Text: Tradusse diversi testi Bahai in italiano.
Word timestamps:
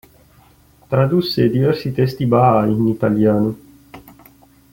Tradusse 0.89 1.47
diversi 1.47 1.91
testi 1.91 2.25
Bahai 2.25 2.71
in 2.73 2.87
italiano. 2.87 3.55